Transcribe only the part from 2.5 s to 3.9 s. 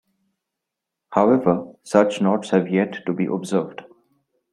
yet to be observed.